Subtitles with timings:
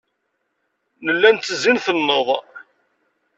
[1.05, 2.27] Nella nettezzi, nettenneḍ.